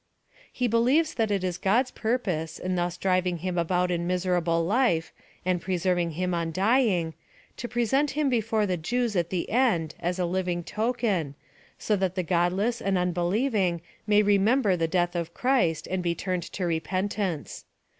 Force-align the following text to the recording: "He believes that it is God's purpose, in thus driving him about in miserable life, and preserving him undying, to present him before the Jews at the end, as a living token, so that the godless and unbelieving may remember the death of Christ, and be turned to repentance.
"He 0.51 0.67
believes 0.67 1.13
that 1.13 1.29
it 1.29 1.43
is 1.43 1.59
God's 1.59 1.91
purpose, 1.91 2.57
in 2.57 2.73
thus 2.75 2.97
driving 2.97 3.37
him 3.37 3.55
about 3.55 3.91
in 3.91 4.07
miserable 4.07 4.65
life, 4.65 5.13
and 5.45 5.61
preserving 5.61 6.13
him 6.17 6.33
undying, 6.33 7.13
to 7.57 7.67
present 7.67 8.09
him 8.17 8.27
before 8.27 8.65
the 8.65 8.77
Jews 8.77 9.15
at 9.15 9.29
the 9.29 9.47
end, 9.51 9.93
as 9.99 10.17
a 10.17 10.25
living 10.25 10.63
token, 10.63 11.35
so 11.77 11.95
that 11.97 12.15
the 12.15 12.23
godless 12.23 12.81
and 12.81 12.97
unbelieving 12.97 13.79
may 14.07 14.23
remember 14.23 14.75
the 14.75 14.87
death 14.87 15.15
of 15.15 15.35
Christ, 15.35 15.85
and 15.85 16.01
be 16.01 16.15
turned 16.15 16.41
to 16.53 16.65
repentance. 16.65 17.65